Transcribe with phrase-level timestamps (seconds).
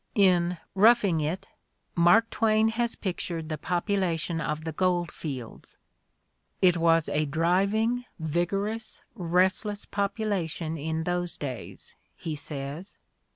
[0.15, 1.45] In "Roughing It,"
[1.93, 5.77] Mark Twain has pictured the population of the gold fields.
[6.59, 12.95] "It was a driving, vigor ous, restless population in those days," he says.